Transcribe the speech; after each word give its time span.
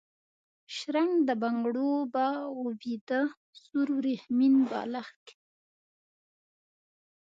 شرنګ 0.75 1.13
د 1.27 1.29
بنګړو، 1.41 1.91
به 2.13 2.25
و 2.57 2.61
بیده 2.81 3.21
سور 3.61 3.87
وریښمین 3.97 4.53
بالښت 4.69 5.17
کي 5.27 5.35